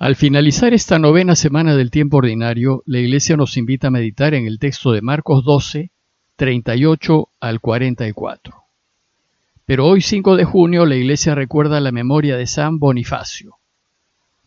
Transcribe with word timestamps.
Al 0.00 0.14
finalizar 0.14 0.74
esta 0.74 1.00
novena 1.00 1.34
semana 1.34 1.74
del 1.74 1.90
tiempo 1.90 2.18
ordinario, 2.18 2.84
la 2.86 3.00
Iglesia 3.00 3.36
nos 3.36 3.56
invita 3.56 3.88
a 3.88 3.90
meditar 3.90 4.32
en 4.32 4.46
el 4.46 4.60
texto 4.60 4.92
de 4.92 5.02
Marcos 5.02 5.44
12, 5.44 5.90
38 6.36 7.28
al 7.40 7.60
44. 7.60 8.54
Pero 9.64 9.86
hoy 9.86 10.00
5 10.00 10.36
de 10.36 10.44
junio 10.44 10.86
la 10.86 10.94
Iglesia 10.94 11.34
recuerda 11.34 11.80
la 11.80 11.90
memoria 11.90 12.36
de 12.36 12.46
San 12.46 12.78
Bonifacio. 12.78 13.56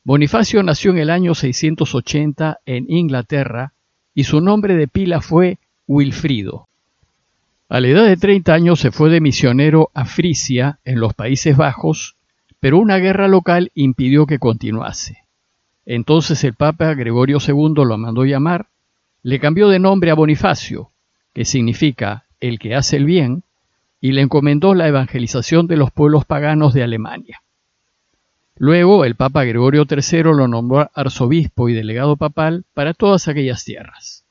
Bonifacio 0.05 0.63
nació 0.63 0.91
en 0.91 0.99
el 0.99 1.09
año 1.09 1.35
680 1.35 2.59
en 2.65 2.85
Inglaterra 2.89 3.73
y 4.15 4.23
su 4.23 4.39
nombre 4.39 4.77
de 4.77 4.87
pila 4.87 5.19
fue 5.19 5.59
Wilfrido. 5.85 6.69
A 7.67 7.81
la 7.81 7.89
edad 7.89 8.05
de 8.05 8.15
30 8.15 8.53
años 8.53 8.79
se 8.79 8.91
fue 8.91 9.09
de 9.09 9.19
misionero 9.19 9.91
a 9.93 10.05
Frisia, 10.05 10.79
en 10.85 11.01
los 11.01 11.13
Países 11.13 11.57
Bajos, 11.57 12.15
pero 12.61 12.79
una 12.79 12.99
guerra 12.99 13.27
local 13.27 13.69
impidió 13.75 14.25
que 14.25 14.39
continuase. 14.39 15.21
Entonces 15.85 16.43
el 16.43 16.53
Papa 16.53 16.93
Gregorio 16.93 17.37
II 17.45 17.83
lo 17.85 17.97
mandó 17.97 18.23
llamar, 18.25 18.67
le 19.23 19.39
cambió 19.39 19.69
de 19.69 19.79
nombre 19.79 20.11
a 20.11 20.15
Bonifacio, 20.15 20.91
que 21.33 21.45
significa 21.45 22.25
el 22.39 22.59
que 22.59 22.75
hace 22.75 22.97
el 22.97 23.05
bien, 23.05 23.43
y 23.99 24.13
le 24.13 24.21
encomendó 24.21 24.73
la 24.73 24.87
evangelización 24.87 25.67
de 25.67 25.77
los 25.77 25.91
pueblos 25.91 26.25
paganos 26.25 26.73
de 26.73 26.83
Alemania. 26.83 27.41
Luego 28.57 29.05
el 29.05 29.15
Papa 29.15 29.43
Gregorio 29.43 29.85
III 29.89 30.23
lo 30.23 30.47
nombró 30.47 30.89
arzobispo 30.93 31.69
y 31.69 31.73
delegado 31.73 32.17
papal 32.17 32.65
para 32.73 32.93
todas 32.93 33.27
aquellas 33.27 33.63
tierras. 33.63 34.23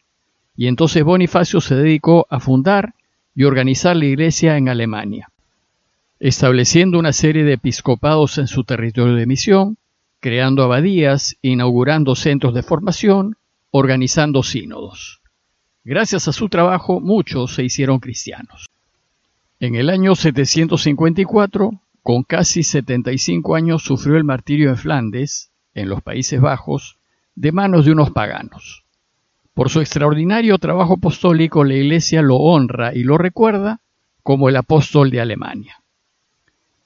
Y 0.56 0.67
entonces 0.67 1.03
Bonifacio 1.03 1.61
se 1.61 1.75
dedicó 1.75 2.27
a 2.30 2.39
fundar 2.39 2.95
y 3.34 3.45
organizar 3.45 3.97
la 3.97 4.05
iglesia 4.05 4.56
en 4.56 4.69
Alemania, 4.69 5.30
estableciendo 6.19 6.98
una 6.98 7.12
serie 7.12 7.45
de 7.45 7.55
episcopados 7.55 8.39
en 8.39 8.47
su 8.47 8.64
territorio 8.64 9.14
de 9.14 9.27
misión, 9.27 9.78
creando 10.20 10.62
abadías, 10.62 11.37
inaugurando 11.42 12.15
centros 12.15 12.55
de 12.55 12.62
formación, 12.62 13.37
organizando 13.70 14.42
sínodos. 14.42 15.20
Gracias 15.83 16.28
a 16.28 16.33
su 16.33 16.48
trabajo 16.48 17.00
muchos 17.00 17.55
se 17.55 17.64
hicieron 17.64 17.98
cristianos. 17.98 18.69
En 19.58 19.75
el 19.75 19.91
año 19.91 20.14
754, 20.14 21.72
con 22.03 22.22
casi 22.22 22.62
75 22.62 23.55
años, 23.55 23.83
sufrió 23.83 24.17
el 24.17 24.25
martirio 24.25 24.70
en 24.70 24.77
Flandes, 24.77 25.50
en 25.75 25.89
los 25.89 26.03
Países 26.03 26.41
Bajos, 26.41 26.97
de 27.34 27.52
manos 27.52 27.84
de 27.84 27.92
unos 27.92 28.11
paganos. 28.11 28.84
Por 29.55 29.70
su 29.70 29.80
extraordinario 29.80 30.58
trabajo 30.58 30.95
apostólico, 30.95 31.64
la 31.64 31.75
Iglesia 31.75 32.23
lo 32.23 32.36
honra 32.36 32.95
y 32.95 33.02
lo 33.02 33.19
recuerda 33.19 33.80
como 34.23 34.48
el 34.48 34.56
apóstol 34.56 35.11
de 35.11 35.20
Alemania. 35.20 35.80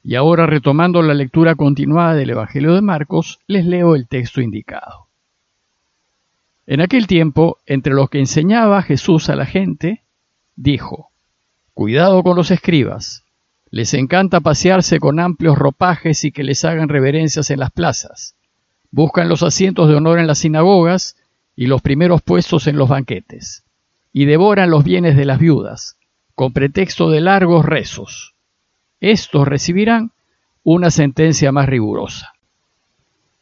Y 0.07 0.17
ahora, 0.17 0.45
retomando 0.45 1.01
la 1.01 1.15
lectura 1.15 1.55
continuada 1.55 2.15
del 2.15 2.29
Evangelio 2.29 2.75
de 2.75 2.83
Marcos, 2.83 3.41
les 3.47 3.65
leo 3.65 3.95
el 3.95 4.07
texto 4.07 4.43
indicado. 4.43 5.07
En 6.67 6.83
aquel 6.83 7.07
tiempo, 7.07 7.57
entre 7.65 7.95
los 7.95 8.11
que 8.11 8.19
enseñaba 8.19 8.83
Jesús 8.83 9.31
a 9.31 9.35
la 9.35 9.47
gente, 9.47 10.03
dijo, 10.57 11.09
Cuidado 11.73 12.23
con 12.23 12.37
los 12.37 12.51
escribas, 12.51 13.25
les 13.71 13.95
encanta 13.95 14.41
pasearse 14.41 15.01
con 15.01 15.19
amplios 15.21 15.57
ropajes 15.57 16.23
y 16.25 16.33
que 16.33 16.45
les 16.45 16.67
hagan 16.67 16.91
reverencias 16.91 17.51
en 17.51 17.61
las 17.61 17.71
plazas. 17.71 18.35
Buscan 18.91 19.31
los 19.31 19.43
asientos 19.43 19.89
de 19.89 19.95
honor 19.95 20.19
en 20.19 20.27
las 20.27 20.41
sinagogas 20.41 21.17
y 21.57 21.67
los 21.67 21.81
primeros 21.81 22.21
puestos 22.21 22.67
en 22.67 22.77
los 22.77 22.91
banquetes, 22.91 23.65
y 24.13 24.27
devoran 24.27 24.71
los 24.71 24.85
bienes 24.85 25.17
de 25.17 25.25
las 25.25 25.39
viudas, 25.39 25.97
con 26.35 26.53
pretexto 26.53 27.09
de 27.09 27.23
largos 27.23 27.65
rezos 27.65 28.34
estos 29.13 29.47
recibirán 29.47 30.13
una 30.63 30.91
sentencia 30.91 31.53
más 31.53 31.69
rigurosa. 31.69 32.33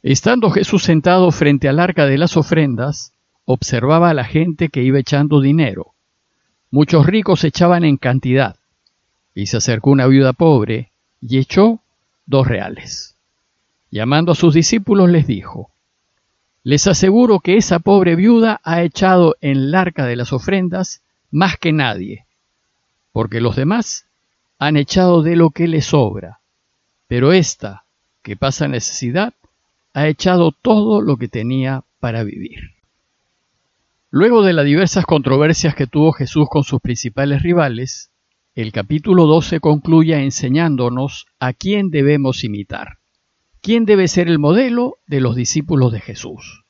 Estando 0.02 0.50
Jesús 0.50 0.82
sentado 0.82 1.30
frente 1.30 1.68
al 1.68 1.78
arca 1.78 2.06
de 2.06 2.18
las 2.18 2.36
ofrendas, 2.36 3.12
observaba 3.44 4.10
a 4.10 4.14
la 4.14 4.24
gente 4.24 4.68
que 4.68 4.82
iba 4.82 4.98
echando 4.98 5.40
dinero. 5.40 5.92
Muchos 6.72 7.06
ricos 7.06 7.44
echaban 7.44 7.84
en 7.84 7.96
cantidad, 7.96 8.56
y 9.34 9.46
se 9.46 9.58
acercó 9.58 9.90
una 9.90 10.06
viuda 10.08 10.32
pobre 10.32 10.90
y 11.20 11.38
echó 11.38 11.80
dos 12.26 12.48
reales. 12.48 13.14
Llamando 13.90 14.32
a 14.32 14.34
sus 14.34 14.54
discípulos 14.54 15.10
les 15.10 15.28
dijo, 15.28 15.70
Les 16.64 16.88
aseguro 16.88 17.38
que 17.38 17.56
esa 17.56 17.78
pobre 17.78 18.16
viuda 18.16 18.60
ha 18.64 18.82
echado 18.82 19.36
en 19.40 19.58
el 19.58 19.74
arca 19.74 20.06
de 20.06 20.16
las 20.16 20.32
ofrendas 20.32 21.02
más 21.30 21.56
que 21.56 21.72
nadie, 21.72 22.26
porque 23.12 23.40
los 23.40 23.54
demás 23.54 24.06
han 24.64 24.76
echado 24.76 25.22
de 25.22 25.34
lo 25.34 25.50
que 25.50 25.66
le 25.66 25.80
sobra, 25.80 26.38
pero 27.08 27.32
ésta, 27.32 27.84
que 28.22 28.36
pasa 28.36 28.68
necesidad, 28.68 29.34
ha 29.92 30.06
echado 30.06 30.52
todo 30.52 31.00
lo 31.00 31.16
que 31.16 31.26
tenía 31.26 31.82
para 31.98 32.22
vivir. 32.22 32.60
Luego 34.08 34.44
de 34.44 34.52
las 34.52 34.64
diversas 34.64 35.04
controversias 35.04 35.74
que 35.74 35.88
tuvo 35.88 36.12
Jesús 36.12 36.46
con 36.48 36.62
sus 36.62 36.80
principales 36.80 37.42
rivales, 37.42 38.12
el 38.54 38.70
capítulo 38.70 39.26
12 39.26 39.58
concluye 39.58 40.22
enseñándonos 40.22 41.26
a 41.40 41.54
quién 41.54 41.90
debemos 41.90 42.44
imitar, 42.44 42.98
quién 43.62 43.84
debe 43.84 44.06
ser 44.06 44.28
el 44.28 44.38
modelo 44.38 44.98
de 45.08 45.20
los 45.20 45.34
discípulos 45.34 45.90
de 45.90 45.98
Jesús. 45.98 46.62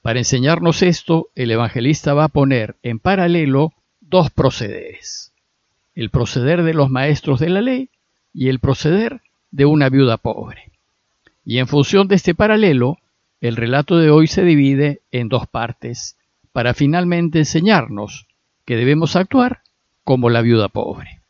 Para 0.00 0.20
enseñarnos 0.20 0.82
esto, 0.82 1.28
el 1.34 1.50
evangelista 1.50 2.14
va 2.14 2.24
a 2.24 2.28
poner 2.28 2.76
en 2.82 2.98
paralelo 2.98 3.74
dos 4.00 4.30
procederes 4.30 5.33
el 5.94 6.10
proceder 6.10 6.62
de 6.62 6.74
los 6.74 6.90
maestros 6.90 7.40
de 7.40 7.48
la 7.48 7.60
ley 7.60 7.90
y 8.32 8.48
el 8.48 8.58
proceder 8.58 9.22
de 9.50 9.64
una 9.64 9.88
viuda 9.88 10.16
pobre. 10.16 10.72
Y 11.44 11.58
en 11.58 11.68
función 11.68 12.08
de 12.08 12.16
este 12.16 12.34
paralelo, 12.34 12.98
el 13.40 13.56
relato 13.56 13.98
de 13.98 14.10
hoy 14.10 14.26
se 14.26 14.42
divide 14.42 15.02
en 15.12 15.28
dos 15.28 15.46
partes, 15.46 16.16
para 16.52 16.72
finalmente 16.72 17.40
enseñarnos 17.40 18.26
que 18.64 18.76
debemos 18.76 19.16
actuar 19.16 19.60
como 20.04 20.30
la 20.30 20.40
viuda 20.40 20.68
pobre. 20.68 21.20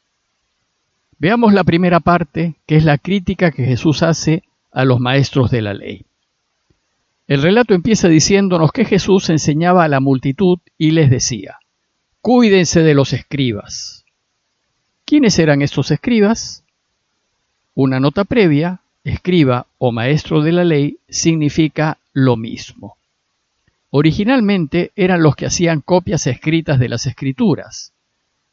Veamos 1.19 1.55
la 1.55 1.65
primera 1.65 2.01
parte, 2.01 2.57
que 2.67 2.77
es 2.77 2.85
la 2.85 2.99
crítica 2.99 3.51
que 3.51 3.65
Jesús 3.65 4.03
hace 4.03 4.45
a 4.71 4.85
los 4.85 5.01
maestros 5.01 5.51
de 5.51 5.63
la 5.63 5.73
ley. 5.75 6.05
El 7.27 7.41
relato 7.41 7.73
empieza 7.73 8.09
diciéndonos 8.09 8.71
que 8.73 8.85
Jesús 8.85 9.31
enseñaba 9.31 9.85
a 9.85 9.89
la 9.89 10.01
multitud 10.01 10.59
y 10.77 10.91
les 10.91 11.09
decía, 11.09 11.59
Cuídense 12.21 12.83
de 12.83 12.95
los 12.95 13.13
escribas, 13.13 14.04
¿Quiénes 15.07 15.39
eran 15.39 15.61
estos 15.61 15.91
escribas? 15.91 16.65
Una 17.75 18.01
nota 18.01 18.25
previa, 18.25 18.81
escriba 19.05 19.67
o 19.77 19.93
maestro 19.93 20.41
de 20.41 20.53
la 20.53 20.65
ley, 20.65 20.97
significa 21.11 21.99
lo 22.15 22.37
mismo. 22.37 22.97
Originalmente 23.91 24.93
eran 24.97 25.23
los 25.23 25.37
que 25.37 25.45
hacían 25.45 25.83
copias 25.83 26.27
escritas 26.27 26.79
de 26.79 26.89
las 26.89 27.05
escrituras, 27.07 27.93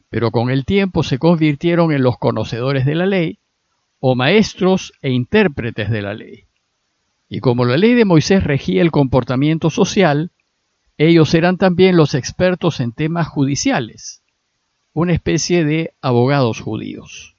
pero 0.09 0.31
con 0.31 0.49
el 0.49 0.65
tiempo 0.65 1.03
se 1.03 1.19
convirtieron 1.19 1.93
en 1.93 2.03
los 2.03 2.17
conocedores 2.17 2.85
de 2.85 2.95
la 2.95 3.05
ley 3.05 3.37
o 4.01 4.15
maestros 4.15 4.91
e 5.01 5.09
intérpretes 5.09 5.89
de 5.89 6.01
la 6.01 6.13
ley. 6.13 6.43
Y 7.29 7.39
como 7.39 7.63
la 7.63 7.77
ley 7.77 7.93
de 7.93 8.03
Moisés 8.03 8.43
regía 8.43 8.81
el 8.81 8.91
comportamiento 8.91 9.69
social, 9.69 10.31
ellos 10.97 11.33
eran 11.33 11.55
también 11.55 11.95
los 11.95 12.13
expertos 12.13 12.81
en 12.81 12.91
temas 12.91 13.29
judiciales 13.29 14.20
una 14.93 15.13
especie 15.13 15.63
de 15.63 15.93
abogados 16.01 16.59
judíos. 16.59 17.35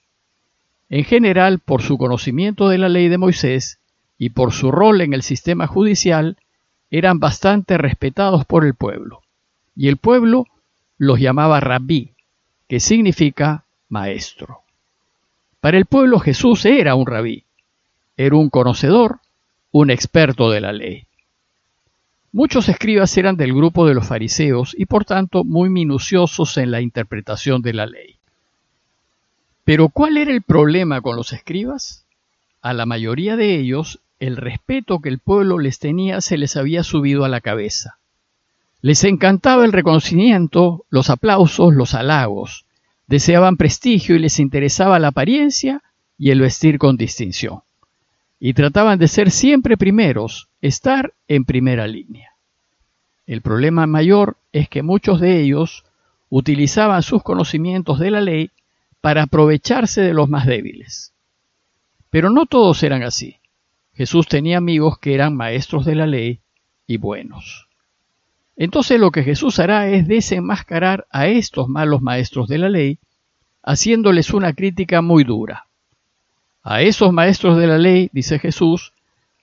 En 0.88 1.04
general, 1.04 1.58
por 1.58 1.82
su 1.82 1.98
conocimiento 1.98 2.68
de 2.68 2.78
la 2.78 2.88
ley 2.88 3.08
de 3.08 3.18
Moisés 3.18 3.78
y 4.18 4.30
por 4.30 4.52
su 4.52 4.70
rol 4.70 5.00
en 5.00 5.14
el 5.14 5.22
sistema 5.22 5.66
judicial, 5.66 6.36
eran 6.90 7.18
bastante 7.18 7.78
respetados 7.78 8.44
por 8.44 8.64
el 8.64 8.74
pueblo, 8.74 9.22
y 9.74 9.88
el 9.88 9.96
pueblo 9.96 10.46
los 10.98 11.18
llamaba 11.18 11.60
rabí, 11.60 12.12
que 12.68 12.80
significa 12.80 13.64
maestro. 13.88 14.60
Para 15.60 15.78
el 15.78 15.86
pueblo 15.86 16.18
Jesús 16.20 16.64
era 16.66 16.94
un 16.94 17.06
rabí, 17.06 17.44
era 18.16 18.36
un 18.36 18.50
conocedor, 18.50 19.20
un 19.70 19.90
experto 19.90 20.50
de 20.50 20.60
la 20.60 20.72
ley. 20.72 21.06
Muchos 22.34 22.70
escribas 22.70 23.14
eran 23.18 23.36
del 23.36 23.52
grupo 23.52 23.86
de 23.86 23.92
los 23.92 24.06
fariseos 24.06 24.74
y 24.78 24.86
por 24.86 25.04
tanto 25.04 25.44
muy 25.44 25.68
minuciosos 25.68 26.56
en 26.56 26.70
la 26.70 26.80
interpretación 26.80 27.60
de 27.60 27.74
la 27.74 27.84
ley. 27.84 28.16
Pero 29.64 29.90
¿cuál 29.90 30.16
era 30.16 30.32
el 30.32 30.40
problema 30.40 31.02
con 31.02 31.14
los 31.14 31.34
escribas? 31.34 32.06
A 32.62 32.72
la 32.72 32.86
mayoría 32.86 33.36
de 33.36 33.56
ellos 33.56 34.00
el 34.18 34.38
respeto 34.38 35.00
que 35.00 35.10
el 35.10 35.18
pueblo 35.18 35.58
les 35.58 35.78
tenía 35.78 36.22
se 36.22 36.38
les 36.38 36.56
había 36.56 36.84
subido 36.84 37.26
a 37.26 37.28
la 37.28 37.42
cabeza. 37.42 37.98
Les 38.80 39.04
encantaba 39.04 39.66
el 39.66 39.72
reconocimiento, 39.72 40.86
los 40.88 41.10
aplausos, 41.10 41.74
los 41.74 41.94
halagos. 41.94 42.64
Deseaban 43.08 43.58
prestigio 43.58 44.16
y 44.16 44.20
les 44.20 44.38
interesaba 44.38 44.98
la 44.98 45.08
apariencia 45.08 45.82
y 46.16 46.30
el 46.30 46.40
vestir 46.40 46.78
con 46.78 46.96
distinción 46.96 47.60
y 48.44 48.54
trataban 48.54 48.98
de 48.98 49.06
ser 49.06 49.30
siempre 49.30 49.76
primeros, 49.76 50.48
estar 50.60 51.14
en 51.28 51.44
primera 51.44 51.86
línea. 51.86 52.32
El 53.24 53.40
problema 53.40 53.86
mayor 53.86 54.36
es 54.50 54.68
que 54.68 54.82
muchos 54.82 55.20
de 55.20 55.40
ellos 55.40 55.84
utilizaban 56.28 57.04
sus 57.04 57.22
conocimientos 57.22 58.00
de 58.00 58.10
la 58.10 58.20
ley 58.20 58.50
para 59.00 59.22
aprovecharse 59.22 60.00
de 60.00 60.12
los 60.12 60.28
más 60.28 60.44
débiles. 60.44 61.12
Pero 62.10 62.30
no 62.30 62.46
todos 62.46 62.82
eran 62.82 63.04
así. 63.04 63.38
Jesús 63.94 64.26
tenía 64.26 64.58
amigos 64.58 64.98
que 64.98 65.14
eran 65.14 65.36
maestros 65.36 65.84
de 65.84 65.94
la 65.94 66.08
ley 66.08 66.40
y 66.88 66.96
buenos. 66.96 67.68
Entonces 68.56 68.98
lo 68.98 69.12
que 69.12 69.22
Jesús 69.22 69.60
hará 69.60 69.88
es 69.88 70.08
desenmascarar 70.08 71.06
a 71.12 71.28
estos 71.28 71.68
malos 71.68 72.02
maestros 72.02 72.48
de 72.48 72.58
la 72.58 72.68
ley, 72.68 72.98
haciéndoles 73.62 74.34
una 74.34 74.52
crítica 74.52 75.00
muy 75.00 75.22
dura. 75.22 75.68
A 76.62 76.82
esos 76.82 77.12
maestros 77.12 77.58
de 77.58 77.66
la 77.66 77.76
ley, 77.76 78.08
dice 78.12 78.38
Jesús, 78.38 78.92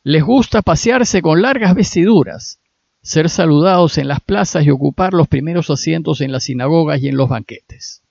les 0.04 0.24
gusta 0.24 0.62
pasearse 0.62 1.22
con 1.22 1.42
largas 1.42 1.76
vestiduras, 1.76 2.60
ser 3.02 3.30
saludados 3.30 3.98
en 3.98 4.08
las 4.08 4.22
plazas 4.22 4.66
y 4.66 4.70
ocupar 4.70 5.14
los 5.14 5.28
primeros 5.28 5.70
asientos 5.70 6.22
en 6.22 6.32
las 6.32 6.46
sinagogas 6.46 7.02
y 7.02 7.10
en 7.10 7.18
los 7.18 7.28
banquetes. 7.28 8.02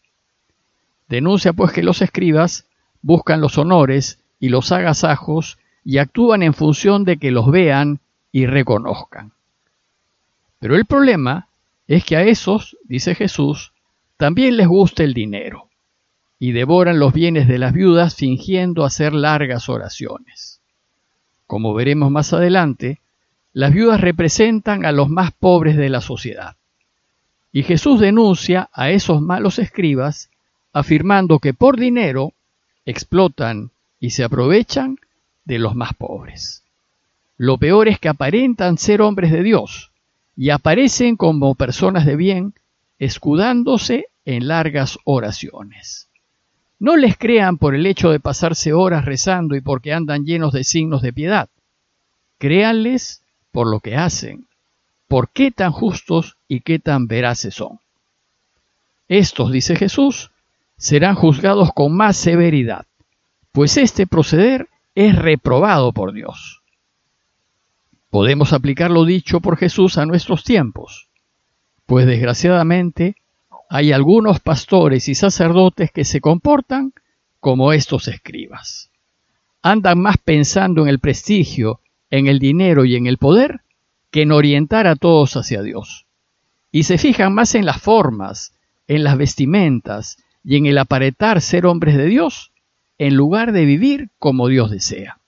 Denuncia 1.08 1.54
pues 1.54 1.72
que 1.72 1.82
los 1.82 2.02
escribas 2.02 2.66
buscan 3.00 3.40
los 3.40 3.56
honores 3.56 4.18
y 4.38 4.50
los 4.50 4.72
agasajos 4.72 5.58
y 5.84 5.98
actúan 5.98 6.42
en 6.42 6.52
función 6.52 7.04
de 7.04 7.16
que 7.16 7.30
los 7.30 7.50
vean 7.50 8.00
y 8.30 8.44
reconozcan. 8.44 9.32
Pero 10.58 10.76
el 10.76 10.84
problema 10.84 11.48
es 11.86 12.04
que 12.04 12.16
a 12.16 12.24
esos, 12.24 12.76
dice 12.84 13.14
Jesús, 13.14 13.72
también 14.18 14.58
les 14.58 14.68
gusta 14.68 15.02
el 15.02 15.14
dinero 15.14 15.67
y 16.38 16.52
devoran 16.52 16.98
los 16.98 17.12
bienes 17.12 17.48
de 17.48 17.58
las 17.58 17.72
viudas 17.72 18.14
fingiendo 18.14 18.84
hacer 18.84 19.12
largas 19.12 19.68
oraciones. 19.68 20.60
Como 21.46 21.74
veremos 21.74 22.10
más 22.10 22.32
adelante, 22.32 23.00
las 23.52 23.72
viudas 23.72 24.00
representan 24.00 24.84
a 24.84 24.92
los 24.92 25.08
más 25.08 25.32
pobres 25.32 25.76
de 25.76 25.88
la 25.88 26.00
sociedad. 26.00 26.56
Y 27.50 27.62
Jesús 27.62 27.98
denuncia 27.98 28.68
a 28.72 28.90
esos 28.90 29.20
malos 29.20 29.58
escribas 29.58 30.30
afirmando 30.72 31.38
que 31.38 31.54
por 31.54 31.78
dinero 31.78 32.34
explotan 32.84 33.70
y 33.98 34.10
se 34.10 34.22
aprovechan 34.22 34.98
de 35.44 35.58
los 35.58 35.74
más 35.74 35.94
pobres. 35.94 36.62
Lo 37.36 37.58
peor 37.58 37.88
es 37.88 37.98
que 37.98 38.08
aparentan 38.08 38.78
ser 38.78 39.00
hombres 39.00 39.32
de 39.32 39.42
Dios 39.42 39.90
y 40.36 40.50
aparecen 40.50 41.16
como 41.16 41.54
personas 41.54 42.06
de 42.06 42.16
bien, 42.16 42.54
escudándose 42.98 44.06
en 44.24 44.46
largas 44.46 44.98
oraciones. 45.04 46.07
No 46.78 46.96
les 46.96 47.16
crean 47.16 47.58
por 47.58 47.74
el 47.74 47.86
hecho 47.86 48.10
de 48.10 48.20
pasarse 48.20 48.72
horas 48.72 49.04
rezando 49.04 49.56
y 49.56 49.60
porque 49.60 49.92
andan 49.92 50.24
llenos 50.24 50.52
de 50.52 50.64
signos 50.64 51.02
de 51.02 51.12
piedad. 51.12 51.48
Créanles 52.38 53.22
por 53.50 53.66
lo 53.66 53.80
que 53.80 53.96
hacen, 53.96 54.46
por 55.08 55.30
qué 55.30 55.50
tan 55.50 55.72
justos 55.72 56.36
y 56.46 56.60
qué 56.60 56.78
tan 56.78 57.08
veraces 57.08 57.54
son. 57.54 57.80
Estos, 59.08 59.50
dice 59.50 59.74
Jesús, 59.74 60.30
serán 60.76 61.16
juzgados 61.16 61.70
con 61.74 61.96
más 61.96 62.16
severidad, 62.16 62.86
pues 63.52 63.76
este 63.76 64.06
proceder 64.06 64.68
es 64.94 65.16
reprobado 65.16 65.92
por 65.92 66.12
Dios. 66.12 66.62
Podemos 68.10 68.52
aplicar 68.52 68.90
lo 68.90 69.04
dicho 69.04 69.40
por 69.40 69.56
Jesús 69.56 69.98
a 69.98 70.06
nuestros 70.06 70.44
tiempos, 70.44 71.08
pues 71.86 72.06
desgraciadamente 72.06 73.16
hay 73.68 73.92
algunos 73.92 74.40
pastores 74.40 75.08
y 75.08 75.14
sacerdotes 75.14 75.90
que 75.90 76.04
se 76.04 76.20
comportan 76.20 76.92
como 77.40 77.72
estos 77.72 78.08
escribas. 78.08 78.90
Andan 79.62 80.00
más 80.00 80.16
pensando 80.18 80.82
en 80.82 80.88
el 80.88 80.98
prestigio 80.98 81.80
en 82.10 82.26
el 82.26 82.38
dinero 82.38 82.84
y 82.84 82.96
en 82.96 83.06
el 83.06 83.18
poder 83.18 83.60
que 84.10 84.22
en 84.22 84.32
orientar 84.32 84.86
a 84.86 84.96
todos 84.96 85.36
hacia 85.36 85.62
Dios. 85.62 86.06
Y 86.70 86.84
se 86.84 86.98
fijan 86.98 87.34
más 87.34 87.54
en 87.54 87.66
las 87.66 87.80
formas, 87.80 88.54
en 88.86 89.04
las 89.04 89.16
vestimentas 89.16 90.16
y 90.42 90.56
en 90.56 90.66
el 90.66 90.78
aparentar 90.78 91.40
ser 91.40 91.66
hombres 91.66 91.96
de 91.96 92.06
Dios, 92.06 92.52
en 92.98 93.14
lugar 93.14 93.52
de 93.52 93.64
vivir 93.64 94.10
como 94.18 94.48
Dios 94.48 94.70
desea. 94.70 95.18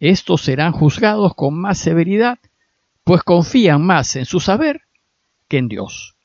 Estos 0.00 0.42
serán 0.42 0.72
juzgados 0.72 1.34
con 1.34 1.58
más 1.58 1.78
severidad, 1.78 2.38
pues 3.02 3.22
confían 3.22 3.82
más 3.82 4.14
en 4.16 4.26
su 4.26 4.38
saber 4.38 4.82
que 5.48 5.58
en 5.58 5.68
Dios. 5.68 6.17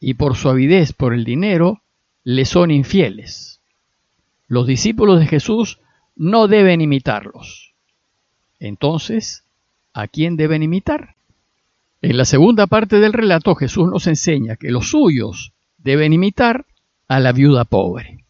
Y 0.00 0.14
por 0.14 0.36
su 0.36 0.48
avidez 0.48 0.92
por 0.92 1.14
el 1.14 1.24
dinero, 1.24 1.82
le 2.24 2.44
son 2.44 2.70
infieles. 2.70 3.60
Los 4.46 4.66
discípulos 4.66 5.20
de 5.20 5.26
Jesús 5.26 5.80
no 6.16 6.48
deben 6.48 6.80
imitarlos 6.80 7.68
entonces, 8.60 9.44
¿a 9.92 10.08
quién 10.08 10.36
deben 10.36 10.62
imitar? 10.62 11.14
En 12.02 12.16
la 12.16 12.24
segunda 12.24 12.66
parte 12.66 12.98
del 12.98 13.12
relato 13.12 13.54
Jesús 13.54 13.88
nos 13.88 14.06
enseña 14.06 14.56
que 14.56 14.70
los 14.70 14.90
suyos 14.90 15.52
deben 15.78 16.12
imitar 16.12 16.66
a 17.08 17.20
la 17.20 17.32
viuda 17.32 17.64
pobre. 17.64 18.24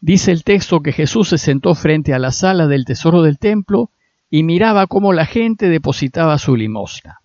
Dice 0.00 0.32
el 0.32 0.42
texto 0.42 0.80
que 0.80 0.92
Jesús 0.92 1.28
se 1.28 1.38
sentó 1.38 1.74
frente 1.74 2.12
a 2.12 2.18
la 2.18 2.32
sala 2.32 2.66
del 2.66 2.84
tesoro 2.84 3.22
del 3.22 3.38
templo 3.38 3.90
y 4.30 4.42
miraba 4.42 4.86
cómo 4.86 5.12
la 5.12 5.26
gente 5.26 5.68
depositaba 5.68 6.38
su 6.38 6.56
limosna. 6.56 7.20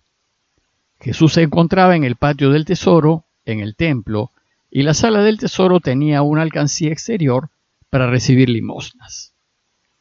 Jesús 1.00 1.34
se 1.34 1.42
encontraba 1.42 1.96
en 1.96 2.04
el 2.04 2.16
patio 2.16 2.50
del 2.50 2.64
tesoro, 2.64 3.24
en 3.52 3.60
el 3.60 3.74
templo, 3.74 4.30
y 4.70 4.82
la 4.82 4.94
sala 4.94 5.22
del 5.22 5.38
tesoro 5.38 5.80
tenía 5.80 6.22
una 6.22 6.42
alcancía 6.42 6.92
exterior 6.92 7.50
para 7.90 8.10
recibir 8.10 8.48
limosnas. 8.48 9.32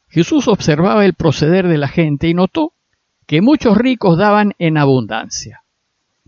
Jesús 0.09 0.47
observaba 0.47 1.05
el 1.05 1.13
proceder 1.13 1.67
de 1.67 1.77
la 1.77 1.87
gente 1.87 2.27
y 2.27 2.33
notó 2.33 2.73
que 3.25 3.41
muchos 3.41 3.77
ricos 3.77 4.17
daban 4.17 4.53
en 4.57 4.77
abundancia, 4.77 5.63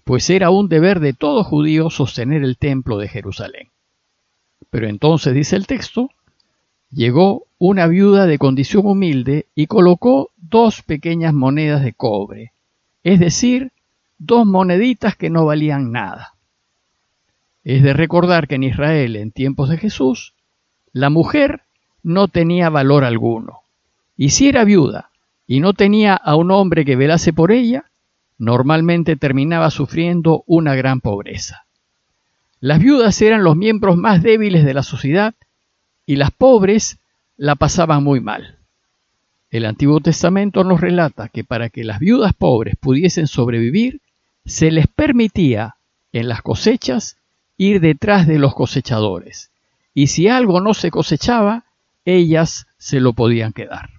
pues 0.03 0.29
era 0.29 0.49
un 0.49 0.69
deber 0.69 0.99
de 0.99 1.13
todo 1.13 1.43
judío 1.43 1.89
sostener 1.89 2.43
el 2.43 2.57
templo 2.57 2.97
de 2.97 3.07
Jerusalén. 3.07 3.69
Pero 4.69 4.87
entonces, 4.87 5.33
dice 5.33 5.55
el 5.55 5.65
texto, 5.65 6.09
llegó 6.91 7.45
una 7.57 7.87
viuda 7.87 8.25
de 8.25 8.37
condición 8.37 8.85
humilde 8.85 9.47
y 9.55 9.67
colocó 9.67 10.31
dos 10.37 10.81
pequeñas 10.81 11.33
monedas 11.33 11.83
de 11.83 11.93
cobre, 11.93 12.53
es 13.03 13.19
decir, 13.19 13.71
dos 14.17 14.45
moneditas 14.45 15.15
que 15.15 15.29
no 15.29 15.45
valían 15.45 15.91
nada. 15.91 16.33
Es 17.63 17.83
de 17.83 17.93
recordar 17.93 18.47
que 18.47 18.55
en 18.55 18.63
Israel, 18.63 19.15
en 19.15 19.31
tiempos 19.31 19.69
de 19.69 19.77
Jesús, 19.77 20.33
la 20.93 21.09
mujer 21.09 21.61
no 22.03 22.27
tenía 22.27 22.69
valor 22.69 23.03
alguno. 23.03 23.59
Y 24.15 24.29
si 24.29 24.49
era 24.49 24.63
viuda 24.63 25.09
y 25.47 25.59
no 25.59 25.73
tenía 25.73 26.15
a 26.15 26.35
un 26.35 26.51
hombre 26.51 26.85
que 26.85 26.95
velase 26.95 27.33
por 27.33 27.51
ella, 27.51 27.85
normalmente 28.37 29.15
terminaba 29.15 29.69
sufriendo 29.69 30.43
una 30.47 30.75
gran 30.75 31.01
pobreza. 31.01 31.65
Las 32.61 32.79
viudas 32.79 33.21
eran 33.21 33.43
los 33.43 33.55
miembros 33.55 33.97
más 33.97 34.21
débiles 34.23 34.65
de 34.65 34.73
la 34.73 34.83
sociedad 34.83 35.33
y 36.05 36.15
las 36.15 36.31
pobres 36.31 36.99
la 37.37 37.55
pasaban 37.55 38.03
muy 38.03 38.19
mal. 38.19 38.57
El 39.49 39.65
Antiguo 39.65 39.99
Testamento 39.99 40.63
nos 40.63 40.81
relata 40.81 41.29
que 41.29 41.43
para 41.43 41.69
que 41.69 41.83
las 41.83 41.99
viudas 41.99 42.33
pobres 42.33 42.75
pudiesen 42.75 43.27
sobrevivir, 43.27 44.01
se 44.45 44.71
les 44.71 44.87
permitía 44.87 45.75
en 46.11 46.27
las 46.27 46.41
cosechas 46.41 47.17
ir 47.59 47.81
detrás 47.81 48.25
de 48.25 48.39
los 48.39 48.55
cosechadores, 48.55 49.51
y 49.93 50.07
si 50.07 50.29
algo 50.29 50.61
no 50.61 50.73
se 50.73 50.91
cosechaba, 50.91 51.65
ellas 52.05 52.67
se 52.77 53.01
lo 53.01 53.11
podían 53.11 53.51
quedar. 53.51 53.89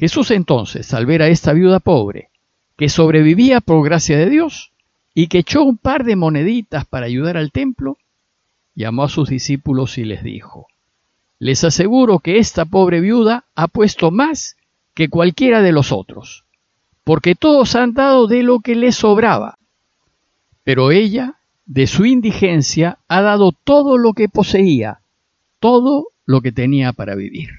Jesús 0.00 0.32
entonces, 0.32 0.92
al 0.92 1.06
ver 1.06 1.22
a 1.22 1.28
esta 1.28 1.52
viuda 1.52 1.78
pobre, 1.78 2.30
que 2.76 2.88
sobrevivía 2.88 3.60
por 3.60 3.84
gracia 3.84 4.18
de 4.18 4.28
Dios 4.28 4.72
y 5.14 5.28
que 5.28 5.38
echó 5.38 5.62
un 5.62 5.78
par 5.78 6.02
de 6.02 6.16
moneditas 6.16 6.84
para 6.84 7.06
ayudar 7.06 7.36
al 7.36 7.52
templo, 7.52 7.98
llamó 8.74 9.04
a 9.04 9.08
sus 9.08 9.28
discípulos 9.28 9.96
y 9.96 10.04
les 10.04 10.24
dijo, 10.24 10.66
les 11.38 11.62
aseguro 11.62 12.18
que 12.18 12.38
esta 12.38 12.64
pobre 12.64 13.00
viuda 13.00 13.44
ha 13.54 13.68
puesto 13.68 14.10
más 14.10 14.56
que 14.92 15.08
cualquiera 15.08 15.62
de 15.62 15.70
los 15.70 15.92
otros, 15.92 16.44
porque 17.04 17.36
todos 17.36 17.76
han 17.76 17.94
dado 17.94 18.26
de 18.26 18.42
lo 18.42 18.58
que 18.58 18.74
les 18.74 18.96
sobraba, 18.96 19.56
pero 20.64 20.90
ella, 20.90 21.36
de 21.66 21.86
su 21.86 22.04
indigencia, 22.04 22.98
ha 23.08 23.22
dado 23.22 23.52
todo 23.52 23.98
lo 23.98 24.12
que 24.12 24.28
poseía, 24.28 25.00
todo 25.60 26.08
lo 26.26 26.40
que 26.40 26.52
tenía 26.52 26.92
para 26.92 27.14
vivir. 27.14 27.50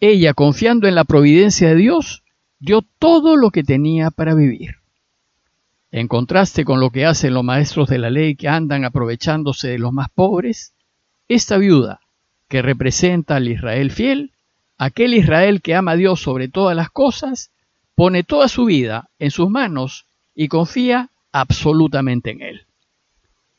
Ella, 0.00 0.34
confiando 0.34 0.86
en 0.86 0.94
la 0.94 1.04
providencia 1.04 1.68
de 1.68 1.76
Dios, 1.76 2.22
dio 2.58 2.82
todo 2.98 3.36
lo 3.36 3.50
que 3.50 3.62
tenía 3.62 4.10
para 4.10 4.34
vivir. 4.34 4.76
En 5.90 6.08
contraste 6.08 6.64
con 6.64 6.80
lo 6.80 6.90
que 6.90 7.06
hacen 7.06 7.34
los 7.34 7.44
maestros 7.44 7.88
de 7.88 7.98
la 7.98 8.10
ley 8.10 8.34
que 8.34 8.48
andan 8.48 8.84
aprovechándose 8.84 9.68
de 9.68 9.78
los 9.78 9.92
más 9.92 10.08
pobres, 10.10 10.74
esta 11.28 11.56
viuda, 11.56 12.00
que 12.48 12.62
representa 12.62 13.36
al 13.36 13.48
Israel 13.48 13.90
fiel, 13.90 14.32
aquel 14.76 15.14
Israel 15.14 15.62
que 15.62 15.74
ama 15.74 15.92
a 15.92 15.96
Dios 15.96 16.20
sobre 16.20 16.48
todas 16.48 16.76
las 16.76 16.90
cosas, 16.90 17.50
pone 17.94 18.24
toda 18.24 18.48
su 18.48 18.64
vida 18.64 19.08
en 19.18 19.30
sus 19.30 19.48
manos 19.48 20.06
y 20.34 20.48
confía 20.48 21.10
absolutamente 21.32 22.30
en 22.30 22.42
Él. 22.42 22.66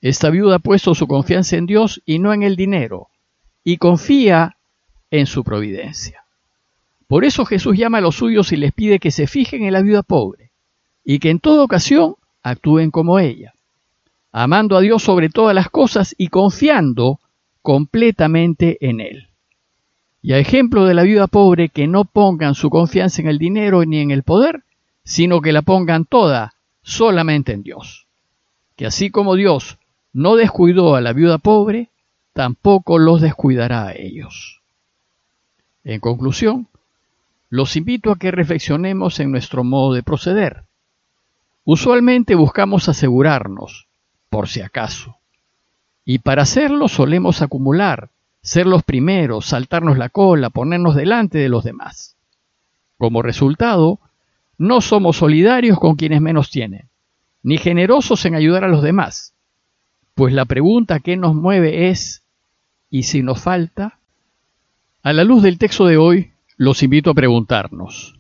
Esta 0.06 0.30
viuda 0.30 0.58
ha 0.58 0.60
puesto 0.60 0.94
su 0.94 1.08
confianza 1.08 1.58
en 1.58 1.66
Dios 1.66 2.00
y 2.06 2.20
no 2.20 2.32
en 2.32 2.44
el 2.44 2.56
dinero, 2.56 3.08
y 3.64 3.78
confía 3.78 4.56
en 5.10 5.26
su 5.26 5.44
providencia. 5.44 6.26
Por 7.08 7.26
eso 7.26 7.44
Jesús 7.44 7.76
llama 7.76 7.98
a 7.98 8.02
los 8.02 8.18
suyos 8.18 8.52
y 8.52 8.56
les 8.56 8.72
pide 8.72 9.00
que 9.00 9.10
se 9.10 9.26
fijen 9.26 9.64
en 9.64 9.74
la 9.74 9.82
viuda 9.82 10.04
pobre 10.04 10.52
y 11.04 11.18
que 11.18 11.32
en 11.32 11.40
toda 11.40 11.64
ocasión 11.64 12.18
actúen 12.44 12.92
como 12.92 13.18
ella, 13.18 13.56
amando 14.32 14.78
a 14.78 14.82
Dios 14.82 15.02
sobre 15.02 15.30
todas 15.30 15.56
las 15.56 15.72
cosas 15.72 16.14
y 16.20 16.28
confiando 16.28 17.20
completamente 17.64 18.78
en 18.88 19.00
Él. 19.00 19.30
Y 20.22 20.34
a 20.34 20.38
ejemplo 20.38 20.86
de 20.86 20.94
la 20.94 21.02
viuda 21.02 21.26
pobre, 21.26 21.70
que 21.70 21.88
no 21.88 22.06
pongan 22.06 22.54
su 22.54 22.70
confianza 22.70 23.24
en 23.24 23.28
el 23.28 23.40
dinero 23.40 23.84
ni 23.86 24.02
en 24.02 24.12
el 24.12 24.22
poder, 24.22 24.66
sino 25.04 25.42
que 25.42 25.52
la 25.52 25.64
pongan 25.64 26.06
toda 26.06 26.54
solamente 26.84 27.54
en 27.54 27.64
Dios. 27.64 28.06
Que 28.76 28.86
así 28.86 29.10
como 29.10 29.34
Dios 29.34 29.80
no 30.16 30.38
descuidó 30.38 30.96
a 30.96 31.02
la 31.02 31.12
viuda 31.12 31.40
pobre, 31.40 31.90
tampoco 32.32 33.00
los 33.00 33.20
descuidará 33.20 33.88
a 33.88 33.94
ellos. 33.96 34.62
En 35.84 36.00
conclusión, 36.00 36.70
los 37.50 37.76
invito 37.76 38.12
a 38.12 38.16
que 38.16 38.32
reflexionemos 38.32 39.20
en 39.20 39.30
nuestro 39.30 39.66
modo 39.66 39.94
de 39.94 40.04
proceder. 40.04 40.64
Usualmente 41.66 42.34
buscamos 42.34 42.88
asegurarnos, 42.88 43.88
por 44.30 44.48
si 44.48 44.62
acaso. 44.62 45.18
Y 46.06 46.20
para 46.20 46.44
hacerlo 46.44 46.88
solemos 46.88 47.42
acumular, 47.42 48.08
ser 48.42 48.68
los 48.68 48.84
primeros, 48.84 49.48
saltarnos 49.48 49.98
la 49.98 50.08
cola, 50.08 50.50
ponernos 50.50 50.96
delante 50.96 51.40
de 51.40 51.50
los 51.50 51.66
demás. 51.66 52.16
Como 52.98 53.22
resultado, 53.22 54.00
no 54.58 54.80
somos 54.80 55.18
solidarios 55.18 55.78
con 55.78 55.98
quienes 55.98 56.22
menos 56.22 56.52
tienen, 56.52 56.88
ni 57.44 57.58
generosos 57.58 58.26
en 58.26 58.36
ayudar 58.36 58.64
a 58.64 58.70
los 58.70 58.82
demás, 58.82 59.35
pues 60.16 60.34
la 60.34 60.46
pregunta 60.46 61.02
que 61.02 61.18
nos 61.18 61.36
mueve 61.36 61.90
es, 61.90 62.24
¿y 62.90 63.04
si 63.04 63.22
nos 63.22 63.42
falta? 63.42 64.00
A 65.04 65.12
la 65.12 65.26
luz 65.26 65.44
del 65.44 65.58
texto 65.58 65.86
de 65.86 65.98
hoy, 65.98 66.32
los 66.56 66.82
invito 66.84 67.12
a 67.12 67.14
preguntarnos, 67.14 68.18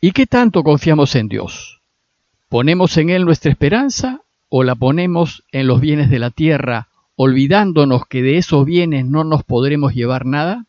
¿y 0.00 0.10
qué 0.10 0.26
tanto 0.26 0.64
confiamos 0.64 1.14
en 1.14 1.28
Dios? 1.28 1.80
¿Ponemos 2.48 2.96
en 2.96 3.10
Él 3.10 3.24
nuestra 3.24 3.52
esperanza 3.52 4.22
o 4.48 4.64
la 4.64 4.74
ponemos 4.74 5.44
en 5.52 5.68
los 5.68 5.80
bienes 5.80 6.10
de 6.10 6.18
la 6.18 6.30
tierra, 6.30 6.88
olvidándonos 7.14 8.06
que 8.06 8.20
de 8.20 8.36
esos 8.36 8.64
bienes 8.66 9.06
no 9.06 9.22
nos 9.22 9.44
podremos 9.44 9.94
llevar 9.94 10.26
nada? 10.26 10.66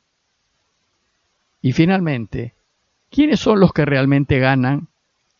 Y 1.64 1.72
finalmente, 1.72 2.54
¿quiénes 3.10 3.40
son 3.40 3.60
los 3.60 3.74
que 3.74 3.86
realmente 3.86 4.38
ganan? 4.38 4.88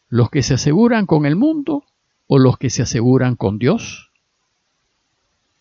¿Los 0.10 0.32
que 0.32 0.42
se 0.42 0.56
aseguran 0.56 1.06
con 1.06 1.28
el 1.28 1.36
mundo 1.36 1.84
o 2.26 2.40
los 2.40 2.58
que 2.58 2.72
se 2.72 2.82
aseguran 2.82 3.36
con 3.36 3.60
Dios? 3.60 4.09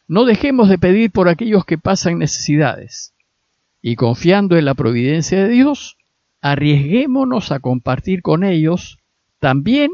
No 0.08 0.24
dejemos 0.24 0.70
de 0.70 0.78
pedir 0.78 1.10
por 1.10 1.28
aquellos 1.28 1.66
que 1.66 1.76
pasan 1.76 2.18
necesidades 2.18 3.12
y 3.82 3.94
confiando 3.94 4.56
en 4.56 4.64
la 4.64 4.74
providencia 4.74 5.44
de 5.44 5.50
Dios, 5.50 5.98
arriesguémonos 6.40 7.52
a 7.52 7.60
compartir 7.60 8.22
con 8.22 8.42
ellos 8.42 8.98
también 9.38 9.90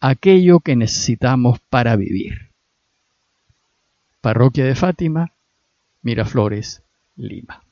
aquello 0.00 0.60
que 0.60 0.76
necesitamos 0.76 1.58
para 1.70 1.96
vivir. 1.96 2.50
Parroquia 4.20 4.64
de 4.64 4.74
Fátima, 4.74 5.32
Miraflores, 6.02 6.82
Lima. 7.16 7.67